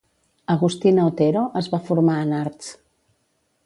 [0.53, 2.77] Agustina Otero es va formar en arts.